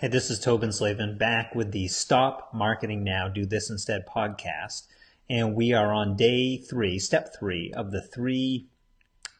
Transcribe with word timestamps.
Hey, 0.00 0.08
this 0.08 0.30
is 0.30 0.40
Tobin 0.40 0.70
Slaven 0.70 1.18
back 1.18 1.54
with 1.54 1.72
the 1.72 1.86
Stop 1.86 2.54
Marketing 2.54 3.04
Now, 3.04 3.28
Do 3.28 3.44
This 3.44 3.68
Instead 3.68 4.06
podcast. 4.06 4.86
And 5.28 5.54
we 5.54 5.74
are 5.74 5.92
on 5.92 6.16
day 6.16 6.56
three, 6.56 6.98
step 6.98 7.36
three 7.38 7.70
of 7.76 7.90
the 7.90 8.00
three, 8.00 8.64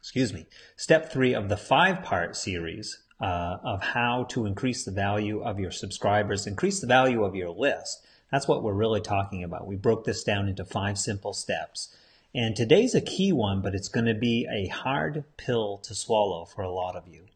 excuse 0.00 0.34
me, 0.34 0.44
step 0.76 1.10
three 1.10 1.32
of 1.32 1.48
the 1.48 1.56
five 1.56 2.02
part 2.02 2.36
series 2.36 2.98
uh, 3.22 3.56
of 3.64 3.80
how 3.80 4.24
to 4.24 4.44
increase 4.44 4.84
the 4.84 4.90
value 4.90 5.40
of 5.40 5.58
your 5.58 5.70
subscribers, 5.70 6.46
increase 6.46 6.78
the 6.78 6.86
value 6.86 7.24
of 7.24 7.34
your 7.34 7.48
list. 7.48 8.04
That's 8.30 8.46
what 8.46 8.62
we're 8.62 8.74
really 8.74 9.00
talking 9.00 9.42
about. 9.42 9.66
We 9.66 9.76
broke 9.76 10.04
this 10.04 10.22
down 10.22 10.46
into 10.46 10.66
five 10.66 10.98
simple 10.98 11.32
steps. 11.32 11.96
And 12.34 12.54
today's 12.54 12.94
a 12.94 13.00
key 13.00 13.32
one, 13.32 13.62
but 13.62 13.74
it's 13.74 13.88
going 13.88 14.04
to 14.04 14.14
be 14.14 14.46
a 14.52 14.68
hard 14.68 15.24
pill 15.38 15.78
to 15.84 15.94
swallow 15.94 16.44
for 16.44 16.60
a 16.60 16.70
lot 16.70 16.96
of 16.96 17.08
you 17.08 17.28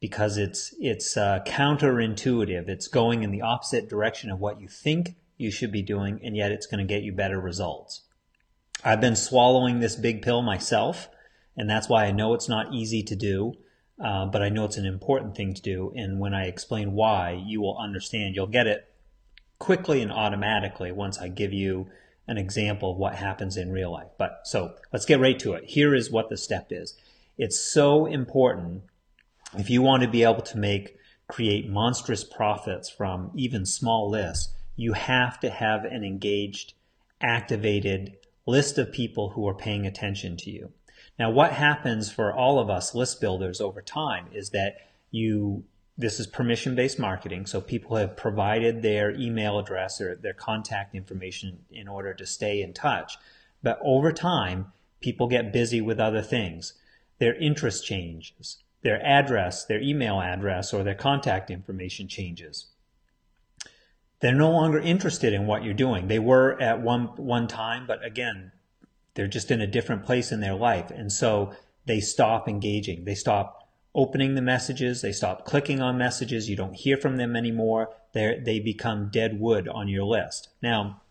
because 0.00 0.36
it's 0.36 0.74
it's 0.78 1.16
uh, 1.16 1.40
counterintuitive. 1.46 2.68
It's 2.68 2.88
going 2.88 3.22
in 3.22 3.30
the 3.30 3.42
opposite 3.42 3.88
direction 3.88 4.30
of 4.30 4.40
what 4.40 4.60
you 4.60 4.68
think 4.68 5.16
you 5.36 5.50
should 5.50 5.72
be 5.72 5.82
doing, 5.82 6.20
and 6.22 6.36
yet 6.36 6.52
it's 6.52 6.66
going 6.66 6.86
to 6.86 6.92
get 6.92 7.02
you 7.02 7.12
better 7.12 7.40
results. 7.40 8.02
I've 8.84 9.00
been 9.00 9.16
swallowing 9.16 9.80
this 9.80 9.96
big 9.96 10.22
pill 10.22 10.42
myself, 10.42 11.08
and 11.56 11.68
that's 11.68 11.88
why 11.88 12.04
I 12.04 12.12
know 12.12 12.34
it's 12.34 12.48
not 12.48 12.72
easy 12.72 13.02
to 13.04 13.16
do, 13.16 13.54
uh, 14.02 14.26
but 14.26 14.42
I 14.42 14.48
know 14.48 14.64
it's 14.64 14.76
an 14.76 14.86
important 14.86 15.36
thing 15.36 15.54
to 15.54 15.62
do. 15.62 15.92
And 15.96 16.20
when 16.20 16.34
I 16.34 16.46
explain 16.46 16.92
why, 16.92 17.42
you 17.44 17.60
will 17.60 17.76
understand. 17.76 18.36
You'll 18.36 18.46
get 18.46 18.68
it 18.68 18.84
quickly 19.58 20.00
and 20.02 20.12
automatically 20.12 20.92
once 20.92 21.18
I 21.18 21.28
give 21.28 21.52
you 21.52 21.88
an 22.28 22.38
example 22.38 22.92
of 22.92 22.98
what 22.98 23.16
happens 23.16 23.56
in 23.56 23.72
real 23.72 23.90
life. 23.90 24.10
But 24.18 24.42
so 24.44 24.74
let's 24.92 25.06
get 25.06 25.18
right 25.18 25.38
to 25.40 25.54
it. 25.54 25.64
Here 25.64 25.94
is 25.94 26.10
what 26.10 26.28
the 26.28 26.36
step 26.36 26.68
is. 26.70 26.94
It's 27.36 27.58
so 27.58 28.06
important 28.06 28.82
if 29.56 29.70
you 29.70 29.82
want 29.82 30.02
to 30.02 30.08
be 30.08 30.22
able 30.22 30.42
to 30.42 30.58
make 30.58 30.96
create 31.28 31.68
monstrous 31.68 32.24
profits 32.24 32.88
from 32.88 33.30
even 33.34 33.64
small 33.64 34.10
lists, 34.10 34.52
you 34.76 34.94
have 34.94 35.38
to 35.40 35.50
have 35.50 35.84
an 35.84 36.04
engaged, 36.04 36.74
activated 37.20 38.16
list 38.46 38.78
of 38.78 38.92
people 38.92 39.30
who 39.30 39.46
are 39.46 39.54
paying 39.54 39.86
attention 39.86 40.36
to 40.38 40.50
you. 40.50 40.72
Now, 41.18 41.30
what 41.30 41.52
happens 41.52 42.10
for 42.10 42.32
all 42.32 42.58
of 42.58 42.70
us 42.70 42.94
list 42.94 43.20
builders 43.20 43.60
over 43.60 43.82
time 43.82 44.26
is 44.32 44.50
that 44.50 44.76
you 45.10 45.64
this 46.00 46.20
is 46.20 46.28
permission 46.28 46.76
based 46.76 46.98
marketing. 46.98 47.44
So 47.44 47.60
people 47.60 47.96
have 47.96 48.16
provided 48.16 48.82
their 48.82 49.10
email 49.10 49.58
address 49.58 50.00
or 50.00 50.14
their 50.14 50.32
contact 50.32 50.94
information 50.94 51.58
in 51.72 51.88
order 51.88 52.14
to 52.14 52.24
stay 52.24 52.62
in 52.62 52.72
touch. 52.72 53.18
But 53.64 53.80
over 53.82 54.12
time, 54.12 54.72
people 55.00 55.26
get 55.26 55.52
busy 55.52 55.80
with 55.80 55.98
other 55.98 56.22
things. 56.22 56.74
Their 57.18 57.34
interest 57.34 57.84
changes 57.84 58.58
their 58.82 59.04
address, 59.04 59.64
their 59.64 59.80
email 59.80 60.20
address, 60.20 60.72
or 60.72 60.82
their 60.82 60.94
contact 60.94 61.50
information 61.50 62.08
changes. 62.08 62.68
They're 64.20 64.34
no 64.34 64.50
longer 64.50 64.78
interested 64.78 65.32
in 65.32 65.46
what 65.46 65.62
you're 65.62 65.74
doing. 65.74 66.08
They 66.08 66.18
were 66.18 66.60
at 66.60 66.80
one, 66.80 67.06
one 67.16 67.46
time, 67.46 67.86
but 67.86 68.04
again, 68.04 68.52
they're 69.14 69.28
just 69.28 69.50
in 69.50 69.60
a 69.60 69.66
different 69.66 70.04
place 70.04 70.32
in 70.32 70.40
their 70.40 70.54
life. 70.54 70.90
And 70.90 71.12
so 71.12 71.52
they 71.86 72.00
stop 72.00 72.48
engaging. 72.48 73.04
They 73.04 73.14
stop 73.14 73.68
opening 73.94 74.34
the 74.34 74.42
messages. 74.42 75.02
They 75.02 75.12
stop 75.12 75.44
clicking 75.44 75.80
on 75.80 75.98
messages. 75.98 76.48
You 76.48 76.56
don't 76.56 76.74
hear 76.74 76.96
from 76.96 77.16
them 77.16 77.34
anymore. 77.34 77.90
they 78.12 78.40
they 78.44 78.60
become 78.60 79.10
dead 79.10 79.40
wood 79.40 79.68
on 79.68 79.88
your 79.88 80.04
list. 80.04 80.48
Now, 80.62 81.02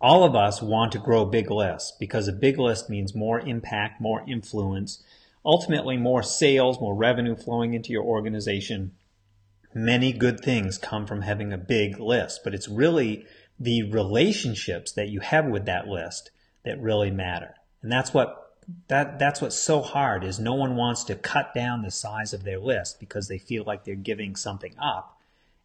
all 0.00 0.24
of 0.24 0.34
us 0.34 0.60
want 0.62 0.92
to 0.92 0.98
grow 0.98 1.24
big 1.24 1.50
lists 1.50 1.92
because 1.98 2.28
a 2.28 2.32
big 2.32 2.58
list 2.58 2.90
means 2.90 3.14
more 3.14 3.40
impact, 3.40 4.00
more 4.00 4.24
influence, 4.28 5.02
ultimately 5.46 5.96
more 5.96 6.22
sales, 6.22 6.80
more 6.80 6.94
revenue 6.94 7.36
flowing 7.36 7.72
into 7.72 7.92
your 7.92 8.02
organization. 8.02 8.92
Many 9.72 10.12
good 10.12 10.40
things 10.40 10.76
come 10.76 11.06
from 11.06 11.22
having 11.22 11.52
a 11.52 11.58
big 11.58 12.00
list, 12.00 12.40
but 12.42 12.52
it's 12.54 12.68
really 12.68 13.24
the 13.58 13.84
relationships 13.84 14.92
that 14.92 15.08
you 15.08 15.20
have 15.20 15.46
with 15.46 15.64
that 15.66 15.86
list 15.86 16.30
that 16.64 16.80
really 16.80 17.10
matter. 17.10 17.54
And 17.82 17.92
that's 17.92 18.12
what 18.12 18.42
that 18.88 19.20
that's 19.20 19.40
what's 19.40 19.56
so 19.56 19.80
hard 19.80 20.24
is 20.24 20.40
no 20.40 20.54
one 20.54 20.74
wants 20.74 21.04
to 21.04 21.14
cut 21.14 21.54
down 21.54 21.82
the 21.82 21.90
size 21.90 22.34
of 22.34 22.42
their 22.42 22.58
list 22.58 22.98
because 22.98 23.28
they 23.28 23.38
feel 23.38 23.62
like 23.64 23.84
they're 23.84 23.94
giving 23.94 24.34
something 24.34 24.74
up. 24.82 25.16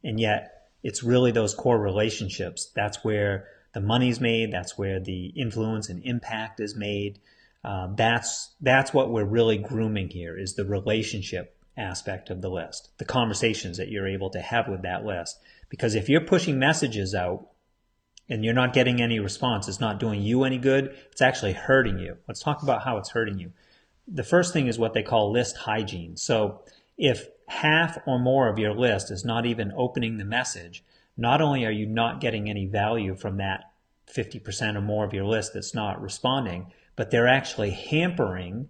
And 0.03 0.19
yet 0.19 0.69
it's 0.83 1.01
really 1.01 1.31
those 1.31 1.55
core 1.55 1.79
relationships. 1.79 2.69
That's 2.75 3.03
where 3.03 3.47
the 3.73 3.81
money's 3.81 4.19
made, 4.19 4.51
that's 4.51 4.77
where 4.77 4.99
the 4.99 5.27
influence 5.35 5.89
and 5.89 6.03
impact 6.03 6.59
is 6.59 6.75
made. 6.75 7.19
Uh, 7.63 7.89
that's 7.95 8.53
that's 8.61 8.93
what 8.93 9.11
we're 9.11 9.23
really 9.23 9.57
grooming 9.57 10.09
here 10.09 10.37
is 10.37 10.55
the 10.55 10.65
relationship 10.65 11.55
aspect 11.77 12.29
of 12.29 12.41
the 12.41 12.49
list, 12.49 12.89
the 12.97 13.05
conversations 13.05 13.77
that 13.77 13.89
you're 13.89 14.07
able 14.07 14.29
to 14.31 14.41
have 14.41 14.67
with 14.67 14.81
that 14.81 15.05
list. 15.05 15.39
Because 15.69 15.95
if 15.95 16.09
you're 16.09 16.21
pushing 16.21 16.59
messages 16.59 17.13
out 17.15 17.47
and 18.27 18.43
you're 18.43 18.53
not 18.53 18.73
getting 18.73 19.01
any 19.01 19.19
response, 19.19 19.67
it's 19.67 19.79
not 19.79 19.99
doing 19.99 20.21
you 20.21 20.43
any 20.43 20.57
good. 20.57 20.95
It's 21.11 21.21
actually 21.21 21.53
hurting 21.53 21.99
you. 21.99 22.17
Let's 22.27 22.41
talk 22.41 22.63
about 22.63 22.83
how 22.83 22.97
it's 22.97 23.11
hurting 23.11 23.39
you. 23.39 23.51
The 24.07 24.23
first 24.23 24.53
thing 24.53 24.67
is 24.67 24.79
what 24.79 24.93
they 24.93 25.03
call 25.03 25.31
list 25.31 25.57
hygiene. 25.57 26.17
So 26.17 26.61
if 26.97 27.27
half 27.47 27.97
or 28.05 28.19
more 28.19 28.47
of 28.49 28.59
your 28.59 28.73
list 28.73 29.11
is 29.11 29.23
not 29.23 29.45
even 29.45 29.71
opening 29.75 30.17
the 30.17 30.25
message, 30.25 30.83
not 31.15 31.41
only 31.41 31.65
are 31.65 31.71
you 31.71 31.85
not 31.85 32.21
getting 32.21 32.49
any 32.49 32.65
value 32.65 33.15
from 33.15 33.37
that 33.37 33.71
50% 34.13 34.75
or 34.75 34.81
more 34.81 35.05
of 35.05 35.13
your 35.13 35.25
list 35.25 35.53
that's 35.53 35.73
not 35.73 36.01
responding, 36.01 36.73
but 36.95 37.11
they're 37.11 37.27
actually 37.27 37.71
hampering 37.71 38.69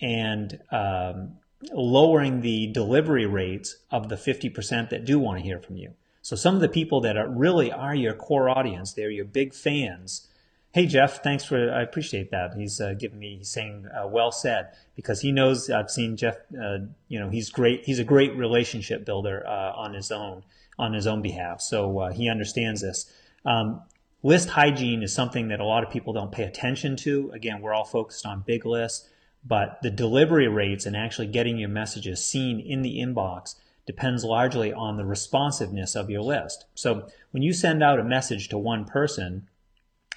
and 0.00 0.60
um, 0.70 1.36
lowering 1.72 2.40
the 2.40 2.68
delivery 2.68 3.26
rates 3.26 3.76
of 3.90 4.08
the 4.08 4.16
50% 4.16 4.90
that 4.90 5.04
do 5.04 5.18
want 5.18 5.38
to 5.38 5.44
hear 5.44 5.58
from 5.58 5.76
you. 5.76 5.94
So 6.22 6.36
some 6.36 6.54
of 6.54 6.60
the 6.60 6.68
people 6.68 7.00
that 7.02 7.16
are 7.16 7.28
really 7.28 7.72
are 7.72 7.94
your 7.94 8.14
core 8.14 8.48
audience, 8.48 8.92
they're 8.92 9.10
your 9.10 9.24
big 9.24 9.54
fans. 9.54 10.28
Hey 10.72 10.86
Jeff, 10.86 11.22
thanks 11.22 11.44
for 11.44 11.72
I 11.72 11.82
appreciate 11.82 12.30
that. 12.30 12.54
He's 12.54 12.80
uh, 12.80 12.92
giving 12.92 13.18
me 13.18 13.38
he's 13.38 13.50
saying 13.50 13.86
uh, 13.86 14.06
well 14.06 14.30
said 14.30 14.68
because 14.94 15.22
he 15.22 15.32
knows 15.32 15.70
I've 15.70 15.90
seen 15.90 16.18
Jeff. 16.18 16.36
Uh, 16.52 16.80
you 17.08 17.18
know 17.18 17.30
he's 17.30 17.48
great. 17.48 17.86
He's 17.86 17.98
a 17.98 18.04
great 18.04 18.36
relationship 18.36 19.06
builder 19.06 19.46
uh, 19.46 19.72
on 19.72 19.94
his 19.94 20.12
own 20.12 20.42
on 20.78 20.92
his 20.92 21.06
own 21.06 21.22
behalf. 21.22 21.62
So 21.62 21.98
uh, 21.98 22.12
he 22.12 22.28
understands 22.28 22.82
this. 22.82 23.10
Um, 23.46 23.82
List 24.22 24.50
hygiene 24.50 25.02
is 25.02 25.12
something 25.12 25.48
that 25.48 25.60
a 25.60 25.64
lot 25.64 25.84
of 25.84 25.90
people 25.90 26.12
don't 26.12 26.32
pay 26.32 26.42
attention 26.42 26.96
to. 26.96 27.30
Again, 27.32 27.60
we're 27.60 27.72
all 27.72 27.84
focused 27.84 28.26
on 28.26 28.42
big 28.44 28.66
lists, 28.66 29.08
but 29.44 29.78
the 29.82 29.90
delivery 29.90 30.48
rates 30.48 30.86
and 30.86 30.96
actually 30.96 31.28
getting 31.28 31.56
your 31.56 31.68
messages 31.68 32.24
seen 32.24 32.58
in 32.58 32.82
the 32.82 32.98
inbox 32.98 33.54
depends 33.86 34.24
largely 34.24 34.72
on 34.72 34.96
the 34.96 35.04
responsiveness 35.04 35.94
of 35.94 36.10
your 36.10 36.20
list. 36.20 36.64
So 36.74 37.08
when 37.30 37.44
you 37.44 37.52
send 37.52 37.82
out 37.82 38.00
a 38.00 38.04
message 38.04 38.48
to 38.48 38.58
one 38.58 38.84
person, 38.84 39.48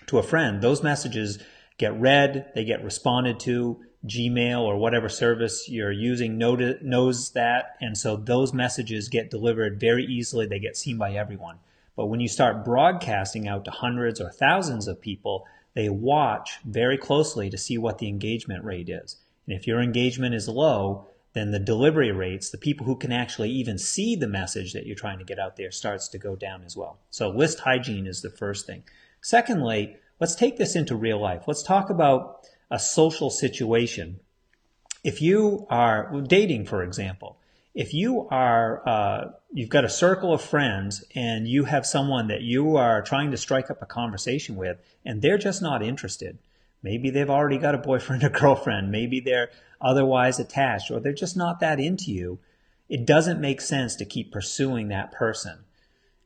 to 0.08 0.18
a 0.18 0.24
friend, 0.24 0.62
those 0.62 0.82
messages 0.82 1.38
get 1.78 1.94
read, 2.00 2.52
they 2.56 2.66
get 2.66 2.84
responded 2.84 3.40
to. 3.42 3.84
Gmail 4.04 4.62
or 4.62 4.78
whatever 4.78 5.10
service 5.10 5.70
you're 5.70 5.92
using 5.92 6.36
knows 6.40 7.32
that, 7.34 7.76
and 7.80 7.96
so 7.96 8.16
those 8.16 8.52
messages 8.52 9.10
get 9.10 9.30
delivered 9.30 9.80
very 9.80 10.04
easily. 10.04 10.48
They 10.48 10.58
get 10.58 10.76
seen 10.76 10.98
by 10.98 11.14
everyone. 11.14 11.60
But 12.02 12.08
when 12.08 12.20
you 12.20 12.28
start 12.28 12.66
broadcasting 12.66 13.48
out 13.48 13.64
to 13.66 13.70
hundreds 13.70 14.20
or 14.20 14.32
thousands 14.32 14.88
of 14.88 15.00
people, 15.00 15.46
they 15.76 15.88
watch 15.88 16.58
very 16.66 16.98
closely 16.98 17.48
to 17.52 17.60
see 17.60 17.78
what 17.78 18.00
the 18.00 18.08
engagement 18.08 18.64
rate 18.64 18.90
is. 18.90 19.18
And 19.46 19.56
if 19.56 19.68
your 19.68 19.80
engagement 19.80 20.34
is 20.34 20.48
low, 20.48 21.06
then 21.34 21.52
the 21.52 21.60
delivery 21.60 22.12
rates, 22.12 22.50
the 22.50 22.58
people 22.58 22.88
who 22.88 22.96
can 22.96 23.12
actually 23.12 23.52
even 23.52 23.78
see 23.78 24.16
the 24.16 24.26
message 24.26 24.74
that 24.74 24.88
you're 24.88 24.96
trying 24.96 25.20
to 25.20 25.24
get 25.24 25.38
out 25.38 25.58
there, 25.58 25.70
starts 25.70 26.08
to 26.08 26.18
go 26.18 26.36
down 26.36 26.64
as 26.64 26.76
well. 26.76 26.98
So 27.12 27.30
list 27.30 27.60
hygiene 27.60 28.08
is 28.08 28.24
the 28.24 28.32
first 28.32 28.66
thing. 28.66 28.82
Secondly, 29.22 29.96
let's 30.20 30.34
take 30.34 30.58
this 30.58 30.76
into 30.76 30.96
real 30.96 31.22
life. 31.22 31.44
Let's 31.46 31.62
talk 31.62 31.92
about 31.92 32.48
a 32.72 32.80
social 32.80 33.30
situation. 33.30 34.22
If 35.04 35.22
you 35.22 35.68
are 35.70 36.20
dating, 36.22 36.66
for 36.66 36.82
example, 36.82 37.38
if 37.74 37.94
you 37.94 38.28
are 38.30 38.88
uh, 38.88 39.32
you've 39.54 39.70
got 39.70 39.86
a 39.86 39.90
circle 39.90 40.34
of 40.34 40.42
friends 40.42 41.04
and 41.16 41.48
you 41.48 41.66
have 41.66 41.86
someone 41.86 42.28
that 42.28 42.42
you 42.42 42.76
are 42.78 43.02
trying 43.02 43.32
to 43.32 43.38
strike 43.38 43.70
up 43.72 43.82
a 43.82 43.86
conversation 43.86 44.56
with 44.56 44.78
and 45.06 45.22
they're 45.22 45.38
just 45.38 45.62
not 45.62 45.82
interested 45.82 46.38
maybe 46.84 47.10
they've 47.10 47.30
already 47.30 47.58
got 47.58 47.76
a 47.76 47.80
boyfriend 47.80 48.24
or 48.26 48.30
girlfriend 48.30 48.92
maybe 48.92 49.20
they're 49.20 49.50
otherwise 49.80 50.40
attached 50.40 50.92
or 50.92 51.00
they're 51.00 51.14
just 51.14 51.38
not 51.38 51.60
that 51.60 51.80
into 51.80 52.12
you 52.12 52.40
it 52.90 53.06
doesn't 53.06 53.40
make 53.40 53.62
sense 53.62 53.96
to 53.96 54.06
keep 54.06 54.34
pursuing 54.34 54.90
that 54.90 55.14
person. 55.14 55.60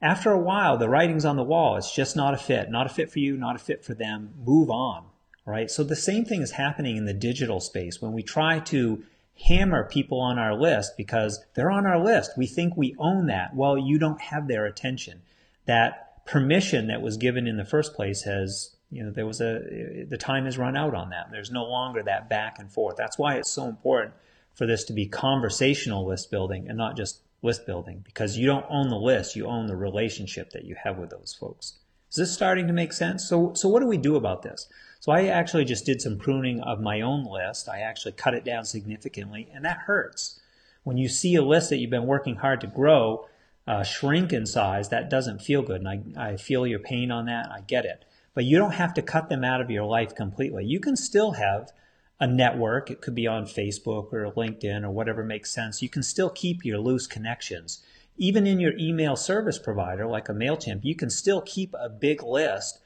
After 0.02 0.32
a 0.32 0.40
while 0.40 0.78
the 0.78 0.90
writing's 0.90 1.24
on 1.24 1.36
the 1.36 1.44
wall. 1.44 1.78
It's 1.78 1.94
just 1.94 2.16
not 2.16 2.34
a 2.34 2.38
fit 2.38 2.72
not 2.72 2.88
a 2.88 2.90
fit 2.90 3.12
for 3.12 3.20
you 3.20 3.38
not 3.38 3.56
a 3.56 3.60
fit 3.60 3.86
for 3.86 3.94
them. 3.94 4.34
Move 4.44 4.72
on 4.72 5.06
right? 5.46 5.70
So 5.70 5.84
the 5.84 5.96
same 5.96 6.26
thing 6.26 6.42
is 6.42 6.52
happening 6.52 6.98
in 6.98 7.06
the 7.06 7.14
digital 7.14 7.60
space. 7.60 8.02
When 8.02 8.14
we 8.14 8.24
try 8.24 8.60
to 8.62 9.04
hammer 9.38 9.84
people 9.84 10.20
on 10.22 10.40
our 10.40 10.56
list 10.56 10.96
because 10.98 11.44
they're 11.54 11.72
on 11.72 11.86
our 11.86 12.04
list. 12.04 12.32
We 12.38 12.48
think 12.48 12.76
we 12.76 12.96
own 12.98 13.28
that. 13.28 13.56
Well, 13.56 13.78
you 13.78 14.00
don't 14.00 14.22
have 14.22 14.48
their 14.48 14.66
attention. 14.66 15.22
That 15.66 16.26
permission 16.26 16.88
that 16.88 17.02
was 17.02 17.18
given 17.18 17.48
in 17.48 17.58
the 17.58 17.66
first 17.66 17.94
place 17.94 18.24
has, 18.24 18.76
you 18.90 19.04
know, 19.04 19.12
there 19.12 19.26
was 19.26 19.42
a, 19.42 20.06
the 20.08 20.18
time 20.18 20.46
has 20.46 20.58
run 20.58 20.78
out 20.78 20.96
on 20.96 21.10
that. 21.10 21.28
There's 21.32 21.52
no 21.52 21.66
longer 21.66 22.02
that 22.04 22.30
back 22.30 22.60
and 22.60 22.72
forth. 22.72 22.96
That's 22.98 23.18
why 23.18 23.36
it's 23.36 23.52
so 23.52 23.68
important 23.68 24.14
for 24.54 24.66
this 24.66 24.86
to 24.86 24.94
be 24.94 25.06
conversational 25.06 26.08
list 26.08 26.32
building 26.32 26.68
and 26.70 26.78
not 26.78 26.96
just 26.96 27.20
list 27.42 27.66
building 27.66 28.02
because 28.06 28.38
you 28.38 28.48
don't 28.48 28.66
own 28.70 28.90
the 28.90 28.96
list, 28.96 29.36
you 29.36 29.46
own 29.46 29.68
the 29.68 29.76
relationship 29.76 30.52
that 30.52 30.66
you 30.66 30.76
have 30.84 30.98
with 30.98 31.10
those 31.10 31.36
folks. 31.38 31.74
Is 32.16 32.20
this 32.20 32.34
starting 32.34 32.68
to 32.68 32.74
make 32.74 32.94
sense? 32.94 33.28
So, 33.28 33.52
so 33.56 33.68
what 33.68 33.82
do 33.82 33.88
we 33.88 33.98
do 33.98 34.16
about 34.16 34.42
this? 34.42 34.70
So 35.02 35.12
I 35.12 35.26
actually 35.26 35.66
just 35.66 35.86
did 35.86 36.02
some 36.02 36.18
pruning 36.18 36.62
of 36.62 36.80
my 36.80 37.02
own 37.02 37.26
list. 37.26 37.68
I 37.68 37.82
actually 37.82 38.14
cut 38.14 38.34
it 38.34 38.46
down 38.46 38.64
significantly, 38.64 39.50
and 39.54 39.66
that 39.66 39.80
hurts. 39.80 40.40
When 40.86 40.96
you 40.96 41.10
see 41.10 41.36
a 41.36 41.42
list 41.42 41.70
that 41.72 41.78
you've 41.80 41.90
been 41.90 42.06
working 42.06 42.38
hard 42.38 42.62
to 42.62 42.68
grow 42.68 43.28
uh, 43.68 43.84
shrink 43.84 44.32
in 44.32 44.46
size, 44.46 44.88
that 44.88 45.10
doesn't 45.10 45.42
feel 45.42 45.62
good. 45.62 45.82
And 45.84 46.16
I, 46.18 46.30
I 46.30 46.38
feel 46.38 46.66
your 46.66 46.80
pain 46.80 47.12
on 47.12 47.26
that. 47.26 47.52
I 47.52 47.60
get 47.68 47.84
it. 47.84 48.06
But 48.34 48.46
you 48.46 48.58
don't 48.58 48.76
have 48.76 48.94
to 48.94 49.02
cut 49.02 49.28
them 49.28 49.44
out 49.44 49.60
of 49.60 49.70
your 49.70 49.84
life 49.84 50.16
completely. 50.16 50.64
You 50.64 50.80
can 50.80 50.96
still 50.96 51.32
have 51.32 51.74
a 52.18 52.28
network. 52.28 52.90
It 52.90 53.02
could 53.02 53.16
be 53.16 53.28
on 53.28 53.44
Facebook 53.44 54.14
or 54.14 54.32
LinkedIn 54.32 54.86
or 54.86 54.90
whatever 54.90 55.22
makes 55.22 55.54
sense. 55.54 55.82
You 55.82 55.90
can 55.90 56.02
still 56.02 56.30
keep 56.30 56.64
your 56.64 56.78
loose 56.78 57.08
connections. 57.08 57.84
Even 58.18 58.48
in 58.48 58.60
your 58.60 58.74
email 58.78 59.16
service 59.16 59.60
provider, 59.60 60.08
like 60.08 60.30
a 60.30 60.34
MailChimp, 60.34 60.82
you 60.84 60.96
can 60.96 61.10
still 61.10 61.42
keep 61.42 61.74
a 61.74 61.90
big 61.90 62.24
list, 62.24 62.80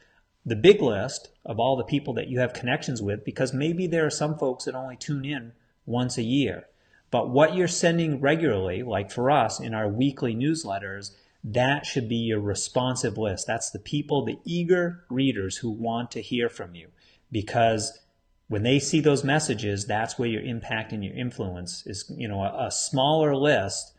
the 0.46 0.56
big 0.56 0.82
list 0.82 1.30
of 1.46 1.60
all 1.60 1.76
the 1.76 1.84
people 1.84 2.14
that 2.16 2.28
you 2.28 2.40
have 2.40 2.54
connections 2.54 3.02
with, 3.02 3.24
because 3.24 3.54
maybe 3.54 3.86
there 3.86 4.06
are 4.06 4.12
some 4.12 4.38
folks 4.38 4.66
that 4.66 4.76
only 4.76 4.96
tune 4.96 5.26
in 5.26 5.52
once 5.86 6.18
a 6.18 6.24
year. 6.24 6.68
But 7.12 7.30
what 7.30 7.56
you're 7.56 7.68
sending 7.68 8.22
regularly, 8.22 8.84
like 8.84 9.12
for 9.12 9.30
us 9.32 9.60
in 9.60 9.74
our 9.74 9.88
weekly 9.88 10.36
newsletters, 10.36 11.12
that 11.44 11.86
should 11.86 12.10
be 12.10 12.18
your 12.18 12.40
responsive 12.40 13.18
list. 13.18 13.48
That's 13.48 13.72
the 13.72 13.80
people, 13.80 14.26
the 14.26 14.40
eager 14.44 15.06
readers 15.10 15.58
who 15.58 15.70
want 15.70 16.12
to 16.12 16.22
hear 16.22 16.50
from 16.50 16.76
you. 16.76 16.90
Because 17.32 18.00
when 18.48 18.64
they 18.64 18.80
see 18.80 19.00
those 19.00 19.24
messages, 19.24 19.86
that's 19.86 20.20
where 20.20 20.30
your 20.30 20.42
impact 20.42 20.92
and 20.92 21.04
your 21.04 21.16
influence 21.16 21.86
is. 21.86 22.12
You 22.16 22.28
know, 22.28 22.42
a, 22.42 22.68
a 22.68 22.72
smaller 22.72 23.36
list 23.36 23.94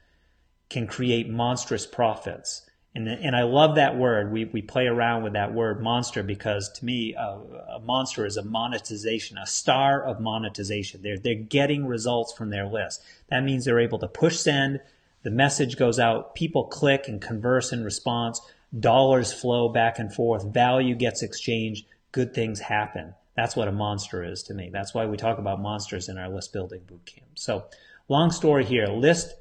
can 0.70 0.86
create 0.86 1.28
monstrous 1.28 1.84
profits. 1.84 2.62
And, 2.94 3.06
and 3.06 3.36
I 3.36 3.42
love 3.42 3.76
that 3.76 3.96
word. 3.96 4.32
We, 4.32 4.46
we 4.46 4.62
play 4.62 4.86
around 4.86 5.22
with 5.22 5.34
that 5.34 5.52
word 5.52 5.82
monster 5.82 6.22
because 6.22 6.70
to 6.72 6.84
me, 6.84 7.14
uh, 7.14 7.38
a 7.76 7.80
monster 7.80 8.26
is 8.26 8.36
a 8.36 8.42
monetization, 8.42 9.38
a 9.38 9.46
star 9.46 10.02
of 10.02 10.20
monetization. 10.20 11.02
They're, 11.02 11.18
they're 11.18 11.34
getting 11.34 11.86
results 11.86 12.32
from 12.32 12.50
their 12.50 12.66
list. 12.66 13.02
That 13.28 13.44
means 13.44 13.64
they're 13.64 13.78
able 13.78 13.98
to 14.00 14.08
push 14.08 14.38
send, 14.38 14.80
the 15.22 15.30
message 15.30 15.76
goes 15.76 15.98
out, 15.98 16.34
people 16.34 16.64
click 16.64 17.06
and 17.06 17.20
converse 17.20 17.72
in 17.72 17.84
response, 17.84 18.40
dollars 18.78 19.32
flow 19.32 19.68
back 19.68 19.98
and 19.98 20.12
forth, 20.12 20.44
value 20.44 20.94
gets 20.94 21.22
exchanged, 21.22 21.86
good 22.10 22.34
things 22.34 22.58
happen. 22.58 23.14
That's 23.36 23.54
what 23.54 23.68
a 23.68 23.72
monster 23.72 24.24
is 24.24 24.42
to 24.44 24.54
me. 24.54 24.70
That's 24.72 24.94
why 24.94 25.06
we 25.06 25.16
talk 25.16 25.38
about 25.38 25.60
monsters 25.60 26.08
in 26.08 26.18
our 26.18 26.28
list 26.28 26.52
building 26.52 26.80
bootcamp. 26.80 27.36
So, 27.36 27.66
long 28.08 28.30
story 28.30 28.64
here 28.64 28.86
list 28.86 29.34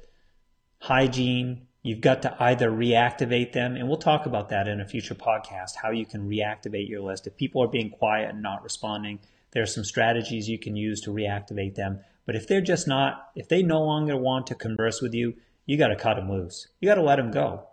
hygiene, 0.80 1.68
You've 1.82 2.02
got 2.02 2.22
to 2.22 2.36
either 2.42 2.70
reactivate 2.70 3.52
them, 3.52 3.74
and 3.74 3.88
we'll 3.88 3.96
talk 3.96 4.26
about 4.26 4.50
that 4.50 4.68
in 4.68 4.80
a 4.80 4.86
future 4.86 5.14
podcast, 5.14 5.76
how 5.76 5.90
you 5.90 6.04
can 6.04 6.28
reactivate 6.28 6.90
your 6.90 7.00
list. 7.00 7.26
If 7.26 7.36
people 7.36 7.62
are 7.62 7.68
being 7.68 7.88
quiet 7.88 8.30
and 8.30 8.42
not 8.42 8.62
responding, 8.62 9.20
there 9.52 9.62
are 9.62 9.66
some 9.66 9.84
strategies 9.84 10.48
you 10.48 10.58
can 10.58 10.76
use 10.76 11.00
to 11.02 11.10
reactivate 11.10 11.76
them. 11.76 12.00
But 12.26 12.36
if 12.36 12.46
they're 12.46 12.60
just 12.60 12.86
not, 12.86 13.30
if 13.34 13.48
they 13.48 13.62
no 13.62 13.82
longer 13.82 14.14
want 14.14 14.46
to 14.48 14.54
converse 14.54 15.00
with 15.00 15.14
you, 15.14 15.34
you 15.64 15.78
got 15.78 15.88
to 15.88 15.96
cut 15.96 16.14
them 16.14 16.30
loose. 16.30 16.68
You 16.80 16.88
got 16.88 16.96
to 16.96 17.02
let 17.02 17.16
them 17.16 17.30
go. 17.30 17.66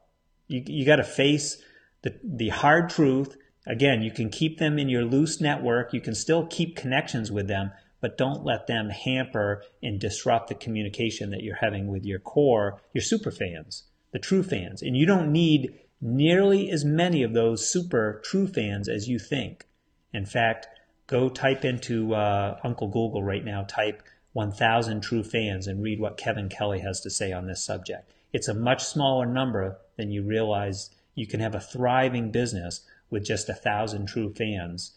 You, 0.48 0.64
you 0.66 0.86
got 0.86 0.96
to 0.96 1.04
face 1.04 1.58
the, 2.04 2.18
the 2.24 2.50
hard 2.50 2.90
truth. 2.90 3.36
Again, 3.66 4.02
you 4.02 4.12
can 4.12 4.30
keep 4.30 4.58
them 4.58 4.80
in 4.80 4.88
your 4.88 5.04
loose 5.04 5.42
network. 5.42 5.94
You 5.94 6.00
can 6.00 6.16
still 6.16 6.48
keep 6.48 6.78
connections 6.78 7.30
with 7.30 7.50
them, 7.50 7.72
but 8.08 8.18
don't 8.18 8.46
let 8.46 8.68
them 8.68 8.90
hamper 8.90 9.66
and 9.84 10.00
disrupt 10.00 10.48
the 10.48 10.56
communication 10.56 11.32
that 11.32 11.44
you're 11.44 11.58
having 11.58 11.88
with 11.88 12.06
your 12.06 12.20
core, 12.20 12.80
your 12.94 13.02
super 13.02 13.32
fans 13.32 13.84
the 14.14 14.20
true 14.20 14.44
fans. 14.44 14.82
And 14.82 14.96
you 14.96 15.06
don't 15.06 15.34
need 15.34 15.78
nearly 16.00 16.70
as 16.72 16.86
many 16.86 17.22
of 17.22 17.34
those 17.34 17.70
super 17.70 18.22
true 18.24 18.48
fans 18.48 18.88
as 18.88 19.10
you 19.10 19.20
think. 19.20 19.68
In 20.14 20.26
fact, 20.26 20.68
go 21.08 21.28
type 21.28 21.66
into 21.66 22.16
uh, 22.16 22.58
Uncle 22.64 22.88
Google 22.88 23.22
right 23.22 23.44
now, 23.44 23.64
type 23.64 24.02
1,000 24.32 25.02
true 25.02 25.24
fans 25.24 25.68
and 25.68 25.84
read 25.84 26.00
what 26.00 26.16
Kevin 26.16 26.48
Kelly 26.48 26.80
has 26.80 27.02
to 27.02 27.10
say 27.10 27.34
on 27.34 27.48
this 27.48 27.62
subject. 27.62 28.14
It's 28.32 28.48
a 28.48 28.54
much 28.54 28.86
smaller 28.86 29.26
number 29.26 29.80
than 29.98 30.12
you 30.12 30.24
realize. 30.24 30.90
You 31.14 31.28
can 31.28 31.42
have 31.42 31.56
a 31.56 31.60
thriving 31.60 32.32
business 32.32 32.86
with 33.10 33.26
just 33.26 33.50
a 33.50 33.54
thousand 33.54 34.08
true 34.08 34.34
fans. 34.34 34.94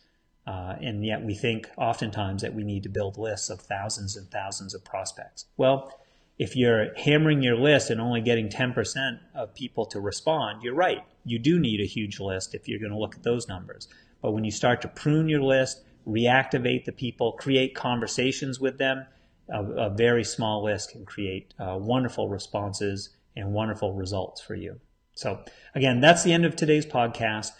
Uh, 0.46 0.74
and 0.80 1.04
yet 1.04 1.22
we 1.22 1.34
think 1.34 1.68
oftentimes 1.76 2.42
that 2.42 2.54
we 2.54 2.64
need 2.64 2.82
to 2.82 2.88
build 2.88 3.18
lists 3.18 3.50
of 3.50 3.60
thousands 3.60 4.16
and 4.16 4.30
thousands 4.30 4.74
of 4.74 4.84
prospects. 4.84 5.46
Well, 5.56 6.00
if 6.38 6.56
you're 6.56 6.94
hammering 6.96 7.42
your 7.42 7.56
list 7.56 7.90
and 7.90 8.00
only 8.00 8.22
getting 8.22 8.48
10% 8.48 9.18
of 9.34 9.54
people 9.54 9.84
to 9.86 10.00
respond, 10.00 10.62
you're 10.62 10.74
right. 10.74 11.04
You 11.24 11.38
do 11.38 11.60
need 11.60 11.80
a 11.80 11.86
huge 11.86 12.18
list 12.18 12.54
if 12.54 12.66
you're 12.66 12.78
going 12.78 12.92
to 12.92 12.98
look 12.98 13.14
at 13.14 13.22
those 13.22 13.46
numbers. 13.46 13.88
But 14.22 14.32
when 14.32 14.44
you 14.44 14.50
start 14.50 14.80
to 14.82 14.88
prune 14.88 15.28
your 15.28 15.42
list, 15.42 15.82
reactivate 16.08 16.86
the 16.86 16.92
people, 16.92 17.32
create 17.32 17.74
conversations 17.74 18.58
with 18.58 18.78
them, 18.78 19.04
a, 19.50 19.62
a 19.62 19.90
very 19.90 20.24
small 20.24 20.64
list 20.64 20.92
can 20.92 21.04
create 21.04 21.52
uh, 21.58 21.76
wonderful 21.78 22.28
responses 22.28 23.10
and 23.36 23.52
wonderful 23.52 23.92
results 23.94 24.40
for 24.40 24.54
you. 24.54 24.80
So, 25.14 25.40
again, 25.74 26.00
that's 26.00 26.22
the 26.22 26.32
end 26.32 26.46
of 26.46 26.56
today's 26.56 26.86
podcast. 26.86 27.50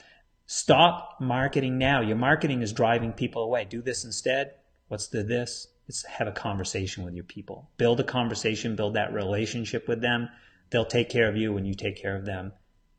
Stop 0.53 1.21
marketing 1.21 1.79
now. 1.79 2.01
Your 2.01 2.17
marketing 2.17 2.61
is 2.61 2.73
driving 2.73 3.13
people 3.13 3.45
away. 3.45 3.65
Do 3.65 3.81
this 3.81 4.05
instead. 4.05 4.55
What's 4.89 5.07
the 5.07 5.23
this? 5.23 5.69
It's 5.87 6.05
have 6.07 6.27
a 6.27 6.33
conversation 6.33 7.05
with 7.05 7.15
your 7.15 7.23
people. 7.23 7.71
Build 7.77 8.01
a 8.01 8.03
conversation, 8.03 8.75
build 8.75 8.95
that 8.95 9.13
relationship 9.13 9.87
with 9.87 10.01
them. 10.01 10.29
They'll 10.71 10.85
take 10.85 11.09
care 11.09 11.29
of 11.29 11.37
you 11.37 11.53
when 11.53 11.67
you 11.67 11.75
take 11.75 11.95
care 11.95 12.17
of 12.17 12.25
them. 12.25 12.51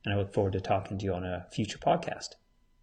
And 0.06 0.14
I 0.14 0.18
look 0.18 0.34
forward 0.34 0.54
to 0.54 0.62
talking 0.62 0.98
to 1.00 1.04
you 1.04 1.14
on 1.14 1.26
a 1.26 1.46
future 1.52 1.78
podcast. 1.78 2.36